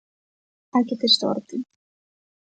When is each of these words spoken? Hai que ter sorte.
Hai 0.73 0.83
que 0.87 0.99
ter 1.01 1.11
sorte. 1.21 1.55